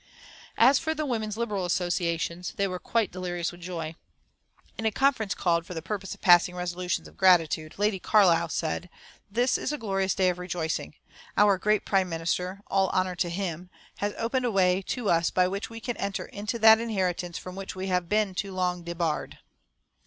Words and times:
As 0.57 0.79
for 0.79 0.95
the 0.95 1.05
women's 1.05 1.37
Liberal 1.37 1.63
Associations, 1.63 2.53
they 2.57 2.67
were 2.67 2.79
quite 2.79 3.11
delirious 3.11 3.51
with 3.51 3.61
joy. 3.61 3.93
In 4.75 4.87
a 4.87 4.91
conference 4.91 5.35
called 5.35 5.63
for 5.63 5.75
the 5.75 5.81
purpose 5.83 6.15
of 6.15 6.21
passing 6.21 6.55
resolutions 6.55 7.07
of 7.07 7.17
gratitude, 7.17 7.75
Lady 7.77 7.99
Carlisle 7.99 8.49
said: 8.49 8.89
"This 9.29 9.59
is 9.59 9.71
a 9.71 9.77
glorious 9.77 10.15
day 10.15 10.29
of 10.29 10.39
rejoicing. 10.39 10.95
Our 11.37 11.59
great 11.59 11.85
Prime 11.85 12.09
Minister, 12.09 12.63
all 12.65 12.89
honour 12.89 13.15
to 13.17 13.29
him, 13.29 13.69
has 13.97 14.15
opened 14.17 14.45
a 14.45 14.51
way 14.51 14.81
to 14.87 15.07
us 15.11 15.29
by 15.29 15.47
which 15.47 15.69
we 15.69 15.79
can 15.79 15.95
enter 15.97 16.25
into 16.25 16.57
that 16.57 16.79
inheritance 16.79 17.37
from 17.37 17.55
which 17.55 17.75
we 17.75 17.85
have 17.89 18.09
been 18.09 18.33
too 18.33 18.51
long 18.53 18.81
debarred." 18.81 19.37